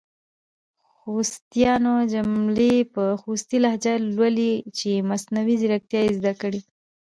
[0.95, 6.59] خوستیانو جملي په خوستې لهجه لولۍ چې مصنوعي ځیرکتیا یې زده کړې!